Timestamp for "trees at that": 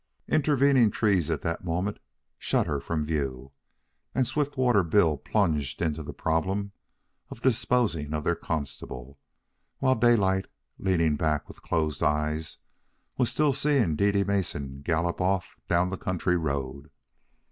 0.89-1.63